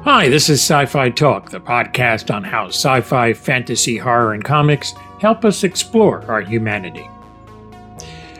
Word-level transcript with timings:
Hi, 0.00 0.28
this 0.28 0.48
is 0.48 0.60
Sci 0.60 0.86
Fi 0.86 1.10
Talk, 1.10 1.50
the 1.50 1.60
podcast 1.60 2.34
on 2.34 2.42
how 2.42 2.66
sci 2.66 3.02
fi, 3.02 3.32
fantasy, 3.32 3.96
horror, 3.98 4.32
and 4.32 4.42
comics 4.42 4.94
help 5.20 5.44
us 5.44 5.62
explore 5.62 6.24
our 6.28 6.40
humanity. 6.40 7.08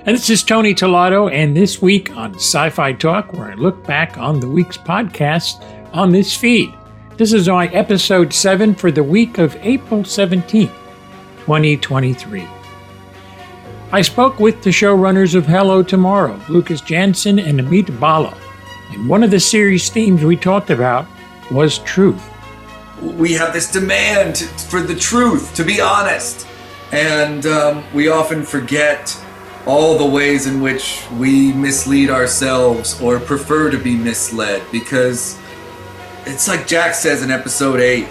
And 0.04 0.16
this 0.16 0.28
is 0.28 0.42
Tony 0.42 0.74
Tellado, 0.74 1.30
and 1.30 1.56
this 1.56 1.80
week 1.80 2.16
on 2.16 2.34
Sci 2.34 2.70
Fi 2.70 2.92
Talk, 2.94 3.32
where 3.34 3.52
I 3.52 3.54
look 3.54 3.86
back 3.86 4.18
on 4.18 4.40
the 4.40 4.48
week's 4.48 4.76
podcast 4.76 5.62
on 5.92 6.10
this 6.10 6.36
feed. 6.36 6.74
This 7.16 7.32
is 7.32 7.48
my 7.48 7.68
episode 7.68 8.32
7 8.32 8.74
for 8.74 8.90
the 8.90 9.04
week 9.04 9.38
of 9.38 9.54
April 9.60 10.00
17th, 10.00 10.74
2023. 11.44 12.48
I 13.92 14.00
spoke 14.02 14.40
with 14.40 14.62
the 14.64 14.70
showrunners 14.70 15.36
of 15.36 15.46
Hello 15.46 15.84
Tomorrow, 15.84 16.40
Lucas 16.48 16.80
Jansen 16.80 17.38
and 17.38 17.60
Amit 17.60 17.96
Bhalla, 18.00 18.36
and 18.90 19.08
one 19.08 19.22
of 19.22 19.30
the 19.30 19.38
series 19.38 19.90
themes 19.90 20.24
we 20.24 20.34
talked 20.34 20.70
about 20.70 21.06
was 21.50 21.78
truth. 21.80 22.22
We 23.00 23.32
have 23.32 23.52
this 23.52 23.70
demand 23.70 24.38
for 24.38 24.80
the 24.80 24.94
truth, 24.94 25.54
to 25.56 25.64
be 25.64 25.80
honest. 25.80 26.46
And 26.92 27.46
um, 27.46 27.84
we 27.92 28.08
often 28.08 28.42
forget 28.44 29.18
all 29.66 29.96
the 29.96 30.04
ways 30.04 30.46
in 30.46 30.60
which 30.60 31.04
we 31.12 31.52
mislead 31.52 32.10
ourselves 32.10 33.00
or 33.00 33.20
prefer 33.20 33.70
to 33.70 33.78
be 33.78 33.96
misled 33.96 34.62
because 34.72 35.38
it's 36.26 36.48
like 36.48 36.66
Jack 36.66 36.94
says 36.94 37.22
in 37.22 37.30
episode 37.30 37.80
8. 37.80 38.06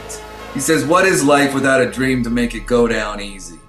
He 0.53 0.59
says, 0.59 0.85
"What 0.85 1.05
is 1.05 1.23
life 1.23 1.53
without 1.53 1.81
a 1.81 1.89
dream 1.89 2.23
to 2.23 2.29
make 2.29 2.55
it 2.55 2.65
go 2.65 2.87
down 2.87 3.21
easy?" 3.21 3.59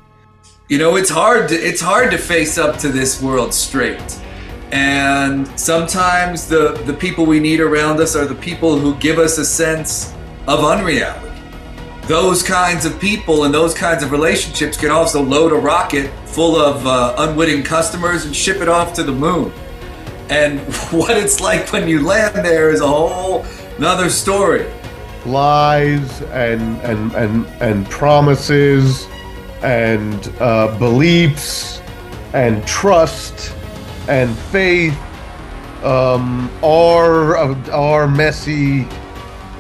You 0.68 0.78
know, 0.78 0.96
it's 0.96 1.10
hard 1.10 1.48
to 1.50 1.54
it's 1.54 1.80
hard 1.80 2.10
to 2.12 2.18
face 2.18 2.58
up 2.58 2.78
to 2.78 2.88
this 2.88 3.20
world 3.20 3.52
straight. 3.52 4.21
And 4.72 5.46
sometimes 5.60 6.48
the, 6.48 6.72
the 6.86 6.94
people 6.94 7.26
we 7.26 7.40
need 7.40 7.60
around 7.60 8.00
us 8.00 8.16
are 8.16 8.24
the 8.24 8.34
people 8.34 8.78
who 8.78 8.94
give 8.94 9.18
us 9.18 9.36
a 9.36 9.44
sense 9.44 10.14
of 10.48 10.64
unreality. 10.64 11.28
Those 12.06 12.42
kinds 12.42 12.86
of 12.86 12.98
people 12.98 13.44
and 13.44 13.52
those 13.52 13.74
kinds 13.74 14.02
of 14.02 14.10
relationships 14.10 14.78
can 14.78 14.90
also 14.90 15.22
load 15.22 15.52
a 15.52 15.56
rocket 15.56 16.10
full 16.24 16.56
of 16.56 16.86
uh, 16.86 17.14
unwitting 17.18 17.62
customers 17.62 18.24
and 18.24 18.34
ship 18.34 18.62
it 18.62 18.68
off 18.68 18.94
to 18.94 19.02
the 19.02 19.12
moon. 19.12 19.52
And 20.30 20.58
what 20.90 21.18
it's 21.18 21.38
like 21.38 21.70
when 21.70 21.86
you 21.86 22.04
land 22.04 22.42
there 22.44 22.70
is 22.70 22.80
a 22.80 22.88
whole 22.88 23.44
another 23.76 24.08
story. 24.08 24.66
Lies 25.26 26.22
and 26.22 26.80
and 26.80 27.12
and 27.12 27.46
and 27.60 27.88
promises 27.90 29.06
and 29.62 30.32
uh, 30.40 30.76
beliefs 30.78 31.82
and 32.32 32.66
trust 32.66 33.54
and 34.08 34.36
faith 34.36 34.98
um, 35.84 36.50
are 36.62 37.36
are 37.70 38.08
messy 38.08 38.86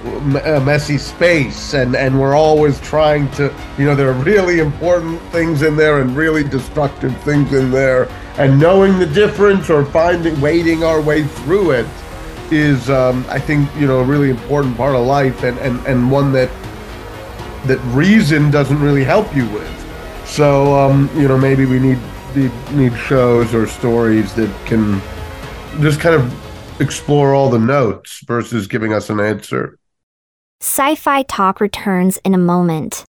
messy 0.04 0.98
space. 0.98 1.74
And 1.74 1.94
and 1.94 2.20
we're 2.20 2.34
always 2.34 2.80
trying 2.80 3.30
to 3.32 3.54
you 3.78 3.84
know 3.84 3.94
there 3.94 4.08
are 4.08 4.22
really 4.24 4.58
important 4.58 5.20
things 5.30 5.62
in 5.62 5.76
there 5.76 6.00
and 6.00 6.16
really 6.16 6.44
destructive 6.44 7.16
things 7.22 7.52
in 7.52 7.70
there. 7.70 8.08
And 8.38 8.58
knowing 8.58 8.98
the 8.98 9.06
difference 9.06 9.68
or 9.70 9.84
finding 9.84 10.40
wading 10.40 10.84
our 10.84 11.00
way 11.00 11.24
through 11.24 11.72
it 11.72 11.86
is 12.50 12.90
um, 12.90 13.24
i 13.30 13.38
think 13.38 13.66
you 13.76 13.86
know 13.86 14.00
a 14.00 14.04
really 14.04 14.28
important 14.28 14.76
part 14.76 14.94
of 14.94 15.06
life 15.06 15.42
and 15.42 15.56
and 15.58 15.80
and 15.86 16.10
one 16.10 16.32
that 16.32 16.50
that 17.64 17.78
reason 17.94 18.50
doesn't 18.50 18.80
really 18.80 19.04
help 19.04 19.34
you 19.34 19.48
with. 19.50 19.68
So 20.26 20.74
um, 20.74 21.10
you 21.14 21.28
know 21.28 21.38
maybe 21.38 21.66
we 21.66 21.78
need 21.78 21.98
need, 22.36 22.70
need 22.72 22.96
shows 22.96 23.54
or 23.54 23.66
stories 23.66 24.34
that 24.34 24.50
can 24.66 25.00
just 25.80 26.00
kind 26.00 26.14
of 26.14 26.80
explore 26.80 27.34
all 27.34 27.50
the 27.50 27.58
notes 27.58 28.22
versus 28.26 28.66
giving 28.66 28.92
us 28.92 29.10
an 29.10 29.20
answer. 29.20 29.78
Sci 30.60 30.94
Fi 30.94 31.22
Talk 31.22 31.60
returns 31.60 32.18
in 32.24 32.34
a 32.34 32.38
moment. 32.38 33.04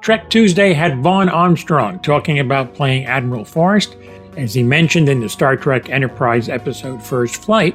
Trek 0.00 0.30
Tuesday 0.30 0.72
had 0.72 1.02
Vaughn 1.02 1.28
Armstrong 1.28 2.00
talking 2.00 2.38
about 2.38 2.74
playing 2.74 3.04
Admiral 3.04 3.44
Forrest, 3.44 3.96
as 4.36 4.54
he 4.54 4.62
mentioned 4.62 5.08
in 5.08 5.20
the 5.20 5.28
Star 5.28 5.56
Trek 5.56 5.90
Enterprise 5.90 6.48
episode 6.48 7.02
First 7.02 7.42
Flight, 7.42 7.74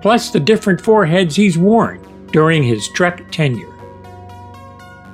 plus 0.00 0.30
the 0.30 0.40
different 0.40 0.80
foreheads 0.80 1.36
he's 1.36 1.58
worn 1.58 2.00
during 2.32 2.62
his 2.62 2.88
Trek 2.88 3.30
tenure. 3.30 3.77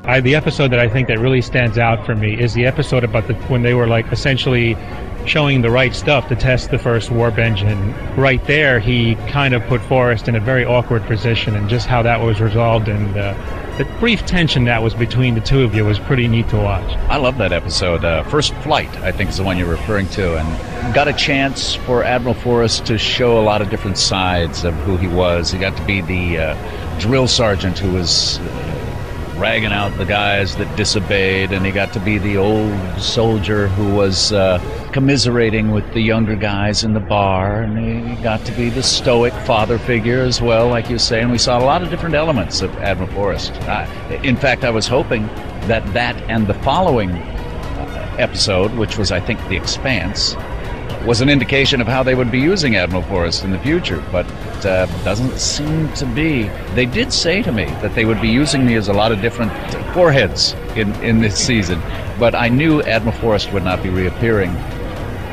I, 0.07 0.21
the 0.21 0.35
episode 0.35 0.69
that 0.69 0.81
I 0.81 0.89
think 0.89 1.09
that 1.09 1.19
really 1.19 1.41
stands 1.41 1.79
out 1.79 2.05
for 2.05 2.15
me 2.15 2.39
is 2.39 2.53
the 2.53 2.67
episode 2.67 3.05
about 3.05 3.27
the 3.27 3.35
when 3.49 3.63
they 3.63 3.73
were 3.73 3.87
like 3.87 4.11
essentially 4.13 4.77
showing 5.25 5.63
the 5.63 5.71
right 5.71 5.95
stuff 5.95 6.29
to 6.29 6.37
test 6.37 6.71
the 6.71 6.79
first 6.79 7.11
warp 7.11 7.39
engine. 7.39 7.95
Right 8.15 8.45
there, 8.45 8.79
he 8.81 9.15
kind 9.29 9.55
of 9.55 9.63
put 9.65 9.81
Forrest 9.81 10.29
in 10.29 10.37
a 10.37 10.41
very 10.41 10.65
awkward 10.65 11.05
position, 11.05 11.57
and 11.57 11.71
just 11.71 11.87
how 11.87 12.03
that 12.03 12.21
was 12.21 12.41
resolved 12.41 12.89
and 12.89 13.17
uh, 13.17 13.33
the 13.79 13.85
brief 13.99 14.25
tension 14.27 14.65
that 14.65 14.83
was 14.83 14.95
between 14.95 15.35
the 15.35 15.41
two 15.41 15.63
of 15.63 15.75
you 15.75 15.85
was 15.85 15.99
pretty 15.99 16.29
neat 16.29 16.49
to 16.51 16.57
watch. 16.57 16.89
I 17.09 17.17
love 17.17 17.39
that 17.39 17.53
episode. 17.53 18.05
Uh, 18.05 18.23
first 18.25 18.55
Flight, 18.57 18.95
I 18.99 19.11
think, 19.11 19.31
is 19.31 19.39
the 19.39 19.43
one 19.43 19.57
you're 19.57 19.67
referring 19.67 20.09
to, 20.11 20.37
and 20.39 20.95
got 20.95 21.09
a 21.09 21.13
chance 21.15 21.75
for 21.75 22.05
Admiral 22.05 22.35
Forrest 22.35 22.87
to 22.87 22.99
show 22.99 23.41
a 23.41 23.43
lot 23.43 23.63
of 23.63 23.71
different 23.71 23.97
sides 23.97 24.65
of 24.65 24.75
who 24.75 24.99
he 24.99 25.09
was. 25.09 25.51
He 25.51 25.59
got 25.59 25.77
to 25.79 25.85
be 25.85 26.03
the 26.03 26.39
uh, 26.39 26.99
drill 27.01 27.27
sergeant 27.27 27.79
who 27.79 27.93
was 27.93 28.39
ragging 29.37 29.73
out 29.73 29.97
the 29.99 30.05
guys 30.05 30.57
that 30.57 30.77
disobeyed, 30.77 31.53
and 31.53 31.67
he 31.67 31.73
got 31.73 31.93
to 31.93 32.01
be 32.01 32.19
the 32.19 32.37
old 32.37 32.73
soldier 33.01 33.69
who 33.69 33.95
was 33.95 34.33
uh, 34.33 34.59
commiserating 34.93 35.71
with 35.71 35.93
the 35.93 36.01
younger 36.01 36.37
guys 36.37 36.85
in 36.85 36.95
the 36.95 37.01
bar, 37.01 37.63
and 37.63 38.09
he 38.09 38.23
got 38.23 38.45
to 38.47 38.53
be 38.53 38.69
the 38.71 38.83
stoic 38.83 39.33
father 39.45 39.79
figure 39.79 40.21
as 40.21 40.41
well, 40.41 40.69
like 40.69 40.89
you 40.89 40.99
say. 40.99 41.21
And 41.21 41.31
we 41.33 41.39
saw 41.39 41.59
a 41.59 41.65
lot 41.65 41.83
of 41.83 41.91
different 41.91 42.15
elements 42.15 42.63
of 42.63 42.75
Admiral 42.77 43.11
Forrest. 43.11 43.53
I, 43.63 43.87
in 44.23 44.37
fact, 44.37 44.65
I 44.65 44.71
was 44.71 44.87
hoping 44.87 45.27
that 45.67 45.85
that 45.95 46.17
and 46.31 46.47
the 46.47 46.55
following 46.55 47.11
uh, 47.11 48.17
episode, 48.19 48.73
which 48.75 48.99
was, 48.99 49.11
I 49.11 49.21
think, 49.21 49.41
The 49.49 49.57
Expanse, 49.57 50.37
was 51.07 51.21
an 51.21 51.29
indication 51.29 51.81
of 51.81 51.87
how 51.87 52.03
they 52.03 52.15
would 52.15 52.31
be 52.31 52.41
using 52.41 52.77
Admiral 52.77 53.03
Forrest 53.03 53.45
in 53.45 53.51
the 53.51 53.59
future, 53.59 54.03
but 54.11 54.27
uh, 54.65 54.87
doesn't 55.05 55.39
seem 55.39 55.93
to 55.95 56.07
be. 56.07 56.45
They 56.75 56.87
did 56.87 57.13
say 57.13 57.43
to 57.43 57.53
me 57.53 57.67
that 57.83 57.95
they 57.95 58.05
would 58.05 58.21
be 58.23 58.29
using 58.29 58.65
me 58.65 58.75
as 58.77 58.89
a 58.89 58.93
lot 58.93 59.13
of 59.13 59.21
different 59.21 59.53
foreheads 59.93 60.55
in, 60.77 60.95
in 61.03 61.21
this 61.21 61.37
season, 61.37 61.81
but 62.19 62.35
I 62.35 62.49
knew 62.49 62.83
Admiral 62.83 63.17
Forrest 63.19 63.53
would 63.53 63.65
not 63.65 63.83
be 63.83 63.91
reappearing 63.91 64.51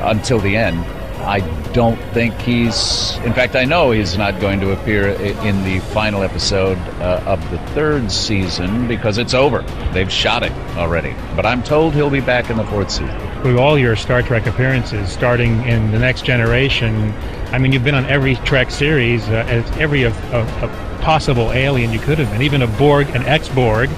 until 0.02 0.40
the 0.40 0.58
end. 0.58 0.80
I 1.24 1.40
don't 1.72 2.02
think 2.14 2.34
he's. 2.40 3.16
In 3.20 3.34
fact, 3.34 3.56
I 3.56 3.64
know 3.64 3.92
he's 3.92 4.18
not 4.18 4.42
going 4.42 4.60
to 4.62 4.72
appear 4.72 5.10
in 5.10 5.64
the 5.64 5.80
final 5.94 6.24
episode 6.24 6.80
uh, 7.00 7.24
of 7.28 7.52
the 7.52 7.60
third 7.76 8.12
season 8.12 8.88
because 8.88 9.20
it's 9.20 9.36
over. 9.36 9.62
They've 9.94 10.12
shot 10.12 10.42
it 10.42 10.52
already. 10.78 11.16
But 11.36 11.46
I'm 11.46 11.62
told 11.62 11.94
he'll 11.94 12.10
be 12.10 12.22
back 12.22 12.50
in 12.50 12.58
the 12.58 12.66
fourth 12.66 12.90
season. 12.90 13.31
With 13.44 13.58
all 13.58 13.78
your 13.78 13.96
Star 13.96 14.22
Trek 14.22 14.46
appearances, 14.46 15.12
starting 15.12 15.66
in 15.68 15.92
the 15.92 15.98
next 15.98 16.26
generation, 16.26 17.12
I 17.52 17.58
mean, 17.58 17.72
you've 17.72 17.84
been 17.84 17.96
on 17.96 18.06
every 18.06 18.36
Trek 18.36 18.70
series, 18.70 19.28
uh, 19.30 19.46
as 19.48 19.70
every 19.78 20.04
a, 20.04 20.12
a, 20.12 20.42
a 20.64 21.00
possible 21.02 21.52
alien 21.52 21.92
you 21.92 22.00
could 22.00 22.20
have 22.20 22.30
been, 22.32 22.44
even 22.44 22.62
a 22.62 22.68
Borg, 22.68 23.10
an 23.16 23.24
ex-Borg, 23.24 23.90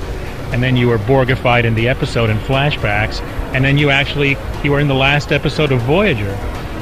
and 0.54 0.64
then 0.64 0.78
you 0.78 0.88
were 0.88 0.98
Borgified 0.98 1.66
in 1.66 1.76
the 1.76 1.90
episode 1.90 2.30
in 2.30 2.38
flashbacks, 2.38 3.22
and 3.54 3.66
then 3.66 3.78
you 3.78 3.90
actually 3.90 4.38
you 4.64 4.72
were 4.72 4.80
in 4.80 4.88
the 4.88 4.96
last 4.96 5.32
episode 5.32 5.72
of 5.72 5.82
Voyager 5.82 6.38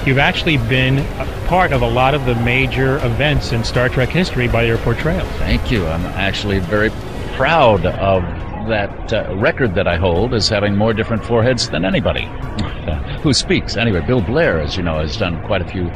you've 0.05 0.17
actually 0.17 0.57
been 0.57 0.97
a 0.97 1.45
part 1.47 1.72
of 1.72 1.81
a 1.81 1.88
lot 1.88 2.13
of 2.13 2.25
the 2.25 2.35
major 2.35 2.97
events 3.05 3.51
in 3.51 3.63
Star 3.63 3.88
Trek 3.88 4.09
history 4.09 4.47
by 4.47 4.63
your 4.63 4.78
portrayal. 4.79 5.25
Thank 5.38 5.72
you. 5.72 5.85
I'm 5.85 6.05
actually 6.05 6.59
very 6.59 6.89
proud 7.35 7.85
of 7.85 8.23
that 8.67 9.13
uh, 9.13 9.35
record 9.35 9.75
that 9.75 9.88
I 9.88 9.97
hold 9.97 10.33
as 10.33 10.49
having 10.49 10.75
more 10.75 10.94
different 10.94 11.23
foreheads 11.25 11.69
than 11.69 11.85
anybody 11.85 12.29
who 13.22 13.33
speaks. 13.33 13.77
Anyway, 13.77 14.01
Bill 14.01 14.22
Blair, 14.22 14.59
as 14.59 14.77
you 14.77 14.83
know, 14.83 14.99
has 14.99 15.17
done 15.17 15.41
quite 15.44 15.61
a 15.61 15.67
few 15.67 15.88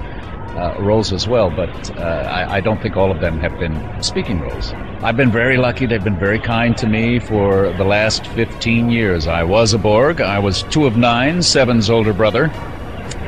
uh, 0.55 0.75
roles 0.79 1.11
as 1.11 1.27
well, 1.27 1.49
but 1.49 1.97
uh, 1.97 2.01
I, 2.01 2.55
I, 2.55 2.61
don't 2.61 2.81
think 2.81 2.95
all 2.95 3.11
of 3.11 3.19
them 3.19 3.39
have 3.39 3.59
been 3.59 4.01
speaking 4.01 4.39
roles. 4.39 4.71
I've 5.01 5.17
been 5.17 5.31
very 5.31 5.57
lucky. 5.57 5.85
They've 5.85 6.03
been 6.03 6.17
very 6.17 6.39
kind 6.39 6.77
to 6.77 6.87
me 6.87 7.19
for 7.19 7.73
the 7.73 7.83
last 7.83 8.25
15 8.27 8.89
years. 8.89 9.27
I 9.27 9.43
was 9.43 9.73
a 9.73 9.77
Borg. 9.77 10.21
I 10.21 10.39
was 10.39 10.63
two 10.63 10.85
of 10.85 10.95
nine, 10.95 11.41
Seven's 11.41 11.89
older 11.89 12.13
brother. 12.13 12.49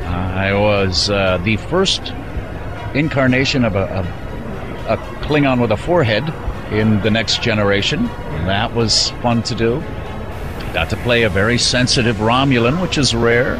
I 0.05 0.53
was 0.53 1.09
uh, 1.09 1.39
the 1.43 1.57
first 1.57 2.13
incarnation 2.93 3.65
of 3.65 3.75
a, 3.75 3.83
a, 4.87 4.93
a, 4.93 4.97
Klingon 5.25 5.59
with 5.61 5.71
a 5.71 5.77
forehead 5.77 6.23
in 6.71 7.01
The 7.01 7.11
Next 7.11 7.41
Generation. 7.41 8.05
That 8.45 8.73
was 8.73 9.11
fun 9.21 9.43
to 9.43 9.55
do. 9.55 9.79
Got 10.73 10.89
to 10.89 10.97
play 10.97 11.23
a 11.23 11.29
very 11.29 11.57
sensitive 11.57 12.17
Romulan, 12.17 12.81
which 12.81 12.97
is 12.97 13.15
rare. 13.15 13.57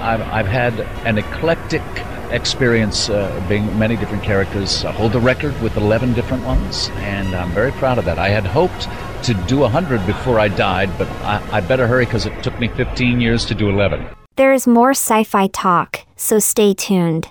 I've, 0.00 0.22
I've 0.22 0.46
had 0.46 0.80
an 1.06 1.18
eclectic 1.18 1.82
experience 2.30 3.08
uh, 3.08 3.44
being 3.48 3.78
many 3.78 3.96
different 3.96 4.22
characters. 4.22 4.84
I 4.84 4.92
hold 4.92 5.12
the 5.12 5.20
record 5.20 5.60
with 5.62 5.76
11 5.76 6.14
different 6.14 6.44
ones, 6.44 6.90
and 6.96 7.34
I'm 7.34 7.50
very 7.52 7.72
proud 7.72 7.98
of 7.98 8.04
that. 8.04 8.18
I 8.18 8.28
had 8.28 8.44
hoped 8.44 8.88
to 9.24 9.34
do 9.46 9.58
100 9.58 10.06
before 10.06 10.38
I 10.38 10.48
died, 10.48 10.90
but 10.98 11.08
I, 11.22 11.42
I 11.52 11.60
better 11.60 11.86
hurry 11.86 12.04
because 12.04 12.26
it 12.26 12.42
took 12.42 12.58
me 12.58 12.68
15 12.68 13.20
years 13.20 13.44
to 13.46 13.54
do 13.54 13.68
11. 13.68 14.06
There 14.36 14.52
is 14.52 14.66
more 14.66 14.90
sci 14.90 15.24
fi 15.24 15.46
talk, 15.48 16.00
so 16.16 16.38
stay 16.38 16.74
tuned. 16.74 17.28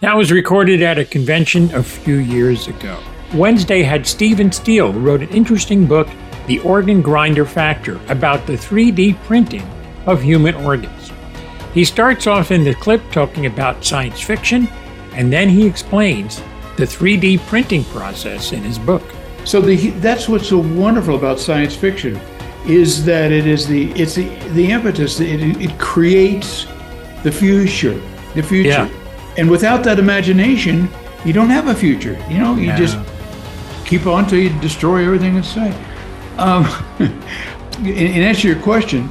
That 0.00 0.16
was 0.16 0.32
recorded 0.32 0.82
at 0.82 0.98
a 0.98 1.04
convention 1.04 1.72
a 1.74 1.82
few 1.82 2.16
years 2.16 2.66
ago. 2.66 2.98
Wednesday 3.34 3.82
had 3.82 4.06
Stephen 4.06 4.52
Steele, 4.52 4.92
wrote 4.92 5.22
an 5.22 5.28
interesting 5.30 5.86
book, 5.86 6.08
The 6.46 6.58
Organ 6.60 7.00
Grinder 7.00 7.46
Factor, 7.46 7.98
about 8.08 8.46
the 8.46 8.54
3D 8.54 9.18
printing 9.24 9.66
of 10.06 10.20
human 10.20 10.54
organs. 10.56 11.10
He 11.72 11.84
starts 11.84 12.26
off 12.26 12.50
in 12.50 12.62
the 12.64 12.74
clip 12.74 13.00
talking 13.10 13.46
about 13.46 13.84
science 13.84 14.20
fiction, 14.20 14.68
and 15.14 15.32
then 15.32 15.48
he 15.48 15.66
explains 15.66 16.42
the 16.76 16.84
3D 16.84 17.38
printing 17.46 17.84
process 17.84 18.52
in 18.52 18.62
his 18.62 18.78
book. 18.78 19.02
So 19.44 19.60
the, 19.60 19.90
that's 19.92 20.28
what's 20.28 20.48
so 20.48 20.58
wonderful 20.58 21.16
about 21.16 21.40
science 21.40 21.74
fiction 21.74 22.20
is 22.66 23.04
that 23.04 23.32
it 23.32 23.44
is 23.46 23.66
the 23.66 23.90
it's 23.92 24.14
the 24.14 24.28
the 24.50 24.70
impetus 24.70 25.18
it, 25.18 25.40
it 25.60 25.76
creates 25.80 26.66
the 27.24 27.32
future 27.32 28.00
the 28.36 28.42
future 28.42 28.68
Yeah. 28.68 28.88
and 29.36 29.50
without 29.50 29.82
that 29.82 29.98
imagination 29.98 30.88
you 31.24 31.32
don't 31.32 31.50
have 31.50 31.66
a 31.66 31.74
future 31.74 32.16
you 32.30 32.38
know 32.38 32.54
you 32.54 32.68
Yeah. 32.68 32.76
just 32.76 32.96
keep 33.92 34.06
on 34.06 34.26
till 34.26 34.38
you 34.38 34.48
destroy 34.60 35.04
everything 35.04 35.36
in 35.36 35.42
sight 35.42 35.74
um, 36.38 36.64
in, 37.80 37.88
in 38.16 38.22
answer 38.22 38.42
to 38.42 38.48
your 38.48 38.62
question 38.62 39.06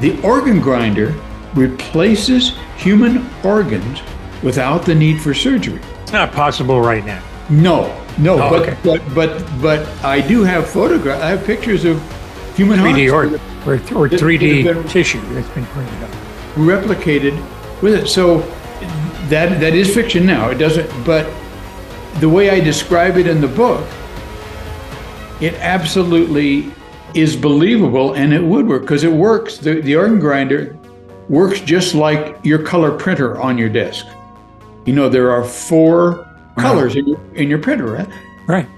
the 0.00 0.18
organ 0.22 0.60
grinder 0.60 1.14
replaces 1.54 2.56
human 2.78 3.28
organs 3.44 4.00
without 4.42 4.82
the 4.86 4.94
need 4.94 5.20
for 5.20 5.34
surgery 5.34 5.78
It's 6.02 6.12
not 6.12 6.32
possible 6.32 6.80
right 6.80 7.04
now. 7.04 7.22
no, 7.50 7.78
no, 8.16 8.34
Oh, 8.42 8.48
but, 8.50 8.62
okay. 8.62 8.76
but 8.82 9.14
but 9.14 9.30
but 9.60 9.80
I 10.04 10.20
do 10.26 10.42
have 10.42 10.66
photographs. 10.70 11.22
I 11.22 11.28
have 11.28 11.44
pictures 11.44 11.84
of 11.84 11.96
human 12.56 12.78
3D 12.80 13.10
hearts 13.10 13.34
or, 13.66 13.74
or, 13.74 14.04
or 14.04 14.08
3D 14.08 14.64
that 14.64 14.74
been- 14.74 14.88
tissue 14.88 15.20
that's 15.34 15.48
been 15.50 15.66
printed 15.66 16.02
up. 16.04 16.10
replicated 16.56 17.34
with 17.82 17.94
it. 17.94 18.06
So 18.08 18.38
that 19.32 19.60
that 19.60 19.74
is 19.74 19.92
fiction 19.94 20.24
now. 20.24 20.48
It 20.50 20.54
doesn't. 20.66 20.88
But 21.04 21.24
the 22.20 22.28
way 22.36 22.48
I 22.50 22.60
describe 22.60 23.16
it 23.18 23.26
in 23.26 23.40
the 23.40 23.48
book, 23.64 23.84
it 25.40 25.54
absolutely 25.54 26.72
is 27.14 27.36
believable, 27.36 28.14
and 28.14 28.32
it 28.32 28.42
would 28.42 28.66
work 28.66 28.82
because 28.82 29.04
it 29.04 29.12
works. 29.12 29.58
The 29.58 29.80
the 29.80 29.96
organ 29.96 30.18
grinder 30.18 30.76
works 31.28 31.60
just 31.60 31.94
like 31.94 32.38
your 32.44 32.62
color 32.62 32.90
printer 32.96 33.40
on 33.40 33.56
your 33.56 33.68
desk. 33.68 34.06
You 34.84 34.94
know, 34.94 35.08
there 35.08 35.30
are 35.30 35.44
four 35.44 36.26
colors 36.58 36.94
in 36.96 37.06
your, 37.06 37.20
in 37.34 37.48
your 37.48 37.58
printer, 37.58 37.86
right? 37.86 38.08
Right. 38.46 38.68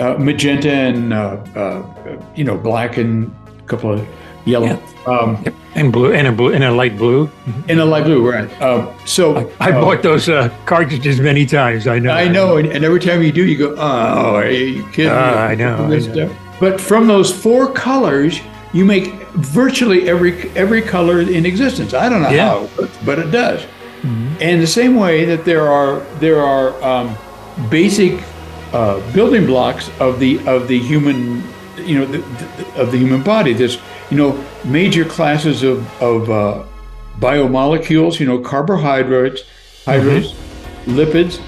uh, 0.00 0.14
magenta 0.18 0.70
and 0.70 1.12
uh, 1.12 1.36
uh, 1.54 2.22
you 2.34 2.44
know 2.44 2.56
black 2.56 2.96
and 2.96 3.34
a 3.58 3.62
couple 3.62 3.92
of 3.92 4.06
yellow 4.46 4.80
um, 5.06 5.38
Yep. 5.44 5.54
And 5.74 5.92
blue 5.92 6.12
and 6.12 6.26
a 6.26 6.32
blue 6.32 6.52
and 6.54 6.64
a 6.64 6.72
light 6.72 6.96
blue. 6.96 7.30
and 7.68 7.78
a 7.80 7.84
light 7.84 8.04
blue, 8.04 8.28
right? 8.28 8.48
Uh, 8.62 8.92
so 9.04 9.52
I 9.60 9.70
uh, 9.72 9.80
bought 9.80 10.02
those 10.02 10.28
uh, 10.28 10.48
cartridges 10.64 11.20
many 11.20 11.44
times. 11.44 11.86
I 11.86 11.98
know. 11.98 12.12
I 12.12 12.28
know, 12.28 12.56
and, 12.56 12.66
and 12.74 12.82
every 12.84 13.00
time 13.00 13.22
you 13.22 13.30
do, 13.30 13.44
you 13.44 13.58
go, 13.58 13.74
"Oh, 13.76 14.36
are 14.36 14.50
you 14.50 14.82
kidding?" 14.94 15.12
me?" 15.12 15.18
Ah, 15.18 15.48
I 15.52 15.54
know, 15.54 15.76
I 15.84 15.98
know. 15.98 16.36
But 16.58 16.80
from 16.80 17.06
those 17.06 17.30
four 17.30 17.70
colors, 17.70 18.40
you 18.72 18.84
make 18.86 19.12
virtually 19.36 20.08
every 20.08 20.48
every 20.56 20.80
color 20.80 21.20
in 21.20 21.44
existence. 21.44 21.92
I 21.92 22.08
don't 22.08 22.22
know 22.22 22.30
Yeah. 22.30 22.48
how, 22.48 22.64
it 22.64 22.78
works, 22.78 22.98
but 23.04 23.18
it 23.18 23.30
does. 23.30 23.60
Mm-hmm. 23.62 24.36
And 24.40 24.62
the 24.62 24.66
same 24.80 24.96
way 24.96 25.24
that 25.26 25.44
there 25.44 25.68
are 25.68 26.00
there 26.20 26.40
are 26.42 26.72
um, 26.82 27.16
basic 27.70 28.22
uh, 28.72 29.00
building 29.12 29.44
blocks 29.46 29.90
of 30.00 30.18
the 30.20 30.38
of 30.48 30.68
the 30.68 30.78
human, 30.78 31.42
you 31.76 31.98
know, 31.98 32.06
the, 32.06 32.18
the, 32.18 32.80
of 32.82 32.92
the 32.92 32.98
human 32.98 33.22
body. 33.22 33.52
There's 33.52 33.78
you 34.10 34.16
know 34.16 34.44
major 34.64 35.04
classes 35.04 35.62
of 35.62 35.78
of 36.02 36.30
uh, 36.30 36.64
biomolecules. 37.18 38.20
You 38.20 38.26
know, 38.26 38.38
carbohydrates, 38.38 39.42
hydrates, 39.84 40.32
lipids, 40.86 41.40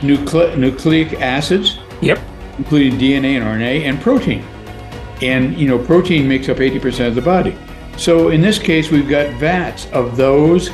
nucle- 0.00 0.56
nucleic 0.56 1.14
acids 1.20 1.78
Yep. 2.02 2.18
including 2.58 2.98
DNA 2.98 3.36
and 3.40 3.44
RNA, 3.44 3.84
and 3.84 4.00
protein. 4.00 4.44
And 5.22 5.56
you 5.58 5.66
know, 5.66 5.78
protein 5.78 6.28
makes 6.28 6.48
up 6.48 6.58
80% 6.58 7.08
of 7.08 7.14
the 7.14 7.22
body. 7.22 7.56
So 7.96 8.28
in 8.28 8.42
this 8.42 8.58
case, 8.58 8.90
we've 8.90 9.08
got 9.08 9.32
vats 9.34 9.86
of 9.92 10.16
those 10.16 10.70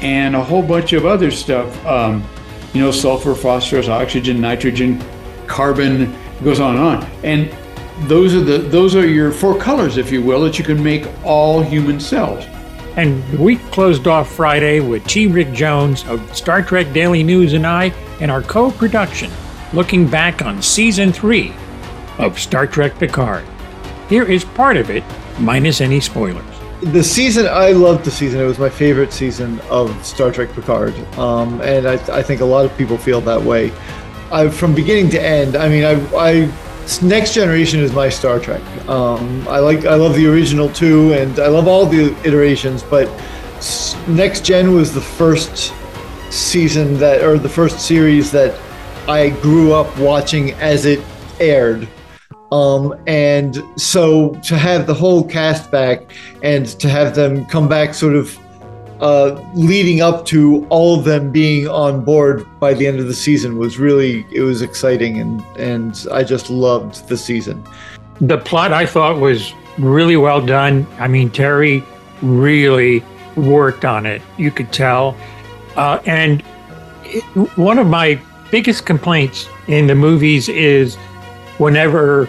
and 0.00 0.34
a 0.34 0.42
whole 0.42 0.62
bunch 0.62 0.92
of 0.92 1.06
other 1.06 1.30
stuff. 1.30 1.84
Um, 1.86 2.24
you 2.72 2.80
know, 2.80 2.90
sulfur, 2.90 3.36
phosphorus, 3.36 3.88
oxygen, 3.88 4.40
nitrogen, 4.40 5.00
carbon, 5.46 6.02
it 6.02 6.44
goes 6.44 6.58
on 6.58 6.74
and 6.74 6.84
on. 6.84 7.10
And 7.22 7.56
those 8.02 8.34
are 8.34 8.40
the 8.40 8.58
those 8.58 8.94
are 8.94 9.06
your 9.06 9.30
four 9.30 9.58
colors, 9.58 9.96
if 9.96 10.10
you 10.10 10.22
will, 10.22 10.42
that 10.42 10.58
you 10.58 10.64
can 10.64 10.82
make 10.82 11.06
all 11.24 11.62
human 11.62 12.00
cells. 12.00 12.44
And 12.96 13.22
the 13.30 13.42
week 13.42 13.60
closed 13.72 14.06
off 14.06 14.30
Friday 14.30 14.80
with 14.80 15.04
T. 15.06 15.26
Rick 15.26 15.52
Jones 15.52 16.04
of 16.06 16.36
Star 16.36 16.62
Trek 16.62 16.92
Daily 16.92 17.22
News 17.22 17.52
and 17.52 17.66
I 17.66 17.92
in 18.20 18.30
our 18.30 18.42
co 18.42 18.70
production, 18.70 19.30
looking 19.72 20.08
back 20.08 20.42
on 20.42 20.62
season 20.62 21.12
three 21.12 21.52
of 22.18 22.38
Star 22.38 22.66
Trek 22.66 22.98
Picard. 22.98 23.44
Here 24.08 24.24
is 24.24 24.44
part 24.44 24.76
of 24.76 24.90
it, 24.90 25.02
minus 25.38 25.80
any 25.80 26.00
spoilers. 26.00 26.44
the 26.82 27.02
season 27.02 27.46
i 27.46 27.70
loved 27.70 28.04
the 28.04 28.10
season 28.10 28.40
it 28.40 28.44
was 28.44 28.58
my 28.58 28.68
favorite 28.68 29.12
season 29.12 29.58
of 29.70 29.88
star 30.04 30.30
trek 30.30 30.52
picard 30.52 30.94
um, 31.18 31.60
and 31.62 31.86
I, 31.88 31.94
I 32.18 32.22
think 32.22 32.40
a 32.42 32.44
lot 32.44 32.64
of 32.66 32.76
people 32.76 32.98
feel 32.98 33.20
that 33.22 33.40
way 33.40 33.72
I, 34.30 34.48
from 34.50 34.74
beginning 34.74 35.08
to 35.10 35.22
end 35.22 35.56
i 35.56 35.68
mean 35.68 35.84
I, 35.84 35.92
I 36.14 36.52
next 37.02 37.34
generation 37.34 37.80
is 37.80 37.92
my 37.92 38.08
star 38.08 38.38
trek. 38.38 38.62
Um, 38.88 39.46
i 39.48 39.58
like 39.58 39.84
i 39.86 39.94
love 39.94 40.14
the 40.14 40.26
original 40.26 40.68
too 40.68 41.12
and 41.14 41.38
i 41.38 41.48
love 41.48 41.66
all 41.66 41.86
the 41.86 42.14
iterations 42.24 42.82
but 42.82 43.08
next 44.06 44.44
gen 44.44 44.74
was 44.74 44.92
the 44.92 45.00
first 45.00 45.72
season 46.30 46.98
that 46.98 47.22
or 47.22 47.38
the 47.38 47.48
first 47.48 47.80
series 47.80 48.30
that 48.30 48.58
i 49.08 49.30
grew 49.30 49.72
up 49.72 49.88
watching 49.98 50.52
as 50.52 50.84
it 50.84 51.00
aired. 51.40 51.88
Um, 52.52 52.94
and 53.06 53.62
so 53.76 54.34
to 54.44 54.56
have 54.56 54.86
the 54.86 54.94
whole 54.94 55.24
cast 55.24 55.70
back 55.70 56.14
and 56.42 56.66
to 56.80 56.88
have 56.88 57.14
them 57.14 57.46
come 57.46 57.68
back 57.68 57.94
sort 57.94 58.14
of 58.14 58.38
uh, 59.04 59.38
leading 59.52 60.00
up 60.00 60.24
to 60.24 60.66
all 60.70 60.98
of 60.98 61.04
them 61.04 61.30
being 61.30 61.68
on 61.68 62.02
board 62.02 62.46
by 62.58 62.72
the 62.72 62.86
end 62.86 62.98
of 62.98 63.06
the 63.06 63.12
season 63.12 63.58
was 63.58 63.78
really 63.78 64.26
it 64.32 64.40
was 64.40 64.62
exciting 64.62 65.20
and 65.20 65.42
and 65.58 66.06
I 66.10 66.24
just 66.24 66.48
loved 66.48 67.06
the 67.06 67.18
season. 67.18 67.62
The 68.22 68.38
plot 68.38 68.72
I 68.72 68.86
thought 68.86 69.18
was 69.18 69.52
really 69.76 70.16
well 70.16 70.40
done. 70.40 70.86
I 70.98 71.08
mean, 71.08 71.28
Terry 71.30 71.84
really 72.22 73.04
worked 73.36 73.84
on 73.84 74.06
it. 74.06 74.22
You 74.38 74.50
could 74.50 74.72
tell. 74.72 75.14
Uh, 75.76 76.00
and 76.06 76.42
it, 77.04 77.22
one 77.58 77.78
of 77.78 77.86
my 77.86 78.18
biggest 78.50 78.86
complaints 78.86 79.50
in 79.68 79.86
the 79.86 79.94
movies 79.94 80.48
is 80.48 80.96
whenever 81.58 82.26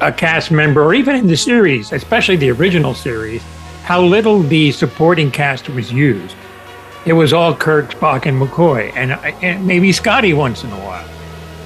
a 0.00 0.12
cast 0.12 0.50
member, 0.50 0.82
or 0.82 0.92
even 0.92 1.16
in 1.16 1.28
the 1.28 1.36
series, 1.36 1.92
especially 1.92 2.36
the 2.36 2.50
original 2.50 2.92
series, 2.92 3.42
how 3.90 4.00
little 4.00 4.38
the 4.44 4.70
supporting 4.70 5.32
cast 5.32 5.68
was 5.68 5.92
used. 5.92 6.36
It 7.06 7.12
was 7.12 7.32
all 7.32 7.52
Kirk, 7.56 7.90
Spock, 7.90 8.26
and 8.26 8.40
McCoy, 8.40 8.92
and, 8.94 9.10
and 9.42 9.66
maybe 9.66 9.90
Scotty 9.90 10.32
once 10.32 10.62
in 10.62 10.70
a 10.70 10.80
while. 10.86 11.08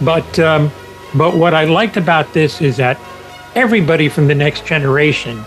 But 0.01 0.39
um, 0.39 0.73
but 1.15 1.37
what 1.37 1.53
I 1.53 1.65
liked 1.65 1.99
about 1.99 2.33
this 2.33 2.63
is 2.63 2.79
that 2.79 2.99
everybody 3.55 4.09
from 4.09 4.27
the 4.27 4.35
next 4.35 4.65
generation 4.65 5.45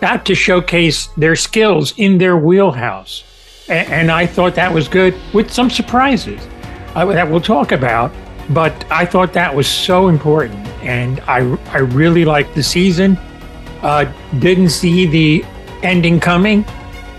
got 0.00 0.26
to 0.26 0.34
showcase 0.34 1.06
their 1.16 1.36
skills 1.36 1.94
in 1.96 2.18
their 2.18 2.36
wheelhouse, 2.36 3.22
A- 3.68 3.88
and 3.88 4.10
I 4.10 4.26
thought 4.26 4.56
that 4.56 4.74
was 4.74 4.88
good 4.88 5.14
with 5.32 5.48
some 5.48 5.70
surprises 5.70 6.40
uh, 6.96 7.04
that 7.04 7.30
we'll 7.30 7.40
talk 7.40 7.70
about. 7.70 8.10
But 8.50 8.74
I 8.90 9.06
thought 9.06 9.32
that 9.34 9.54
was 9.54 9.68
so 9.68 10.08
important, 10.08 10.66
and 10.82 11.20
I 11.20 11.38
I 11.70 11.78
really 11.78 12.24
liked 12.24 12.56
the 12.56 12.64
season. 12.64 13.16
Uh, 13.80 14.12
didn't 14.40 14.70
see 14.70 15.06
the 15.06 15.44
ending 15.82 16.20
coming. 16.20 16.64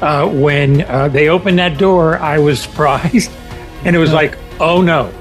Uh, 0.02 0.28
when 0.30 0.82
uh, 0.84 1.10
they 1.10 1.28
opened 1.28 1.60
that 1.60 1.78
door, 1.78 2.18
I 2.20 2.40
was 2.40 2.62
surprised, 2.62 3.32
and 3.84 3.96
it 3.96 4.00
was 4.00 4.14
like, 4.14 4.38
oh 4.60 4.82
no. 4.82 5.14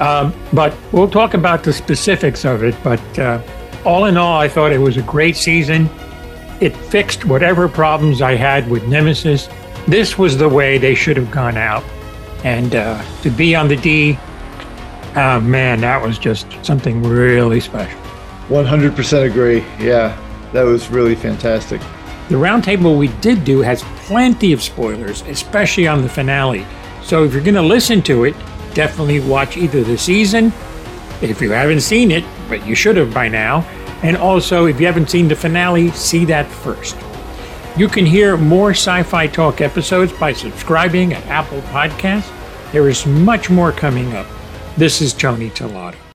Um, 0.00 0.32
but 0.52 0.76
we'll 0.92 1.10
talk 1.10 1.34
about 1.34 1.64
the 1.64 1.72
specifics 1.72 2.44
of 2.44 2.62
it. 2.62 2.74
But 2.82 3.18
uh, 3.18 3.42
all 3.84 4.06
in 4.06 4.16
all, 4.16 4.38
I 4.40 4.48
thought 4.48 4.72
it 4.72 4.78
was 4.78 4.96
a 4.96 5.02
great 5.02 5.36
season. 5.36 5.88
It 6.60 6.76
fixed 6.76 7.24
whatever 7.24 7.68
problems 7.68 8.22
I 8.22 8.34
had 8.34 8.68
with 8.68 8.86
Nemesis. 8.88 9.48
This 9.86 10.18
was 10.18 10.36
the 10.36 10.48
way 10.48 10.78
they 10.78 10.94
should 10.94 11.16
have 11.16 11.30
gone 11.30 11.56
out. 11.56 11.84
And 12.44 12.74
uh, 12.74 13.02
to 13.22 13.30
be 13.30 13.54
on 13.54 13.68
the 13.68 13.76
D, 13.76 14.18
uh, 15.14 15.40
man, 15.40 15.80
that 15.80 16.00
was 16.00 16.18
just 16.18 16.46
something 16.64 17.02
really 17.02 17.60
special. 17.60 17.98
100% 18.48 19.26
agree. 19.26 19.60
Yeah, 19.78 20.16
that 20.52 20.62
was 20.62 20.90
really 20.90 21.14
fantastic. 21.14 21.80
The 22.28 22.34
roundtable 22.34 22.98
we 22.98 23.08
did 23.20 23.44
do 23.44 23.60
has 23.60 23.82
plenty 24.06 24.52
of 24.52 24.62
spoilers, 24.62 25.22
especially 25.22 25.88
on 25.88 26.02
the 26.02 26.08
finale. 26.08 26.66
So 27.02 27.24
if 27.24 27.32
you're 27.32 27.42
going 27.42 27.54
to 27.54 27.62
listen 27.62 28.02
to 28.02 28.24
it, 28.24 28.34
definitely 28.74 29.20
watch 29.20 29.56
either 29.56 29.82
the 29.82 29.96
season, 29.96 30.52
if 31.22 31.40
you 31.40 31.50
haven't 31.50 31.80
seen 31.80 32.10
it, 32.10 32.24
but 32.48 32.66
you 32.66 32.74
should 32.74 32.96
have 32.96 33.12
by 33.14 33.28
now, 33.28 33.62
and 34.02 34.16
also 34.16 34.66
if 34.66 34.78
you 34.78 34.86
haven't 34.86 35.10
seen 35.10 35.26
the 35.26 35.34
finale, 35.34 35.90
see 35.92 36.24
that 36.26 36.46
first. 36.46 36.96
You 37.78 37.88
can 37.88 38.04
hear 38.04 38.36
more 38.36 38.70
Sci 38.70 39.02
Fi 39.04 39.26
Talk 39.26 39.60
episodes 39.60 40.12
by 40.12 40.32
subscribing 40.32 41.14
at 41.14 41.24
Apple 41.26 41.60
Podcasts, 41.62 42.32
There 42.72 42.88
is 42.88 43.06
much 43.06 43.48
more 43.48 43.72
coming 43.72 44.12
up. 44.12 44.26
This 44.76 45.00
is 45.00 45.14
Tony 45.14 45.48
Tellado. 45.50 46.07